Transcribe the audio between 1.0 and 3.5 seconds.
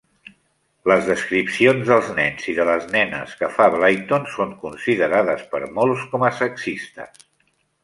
descripcions dels nens i de les nenes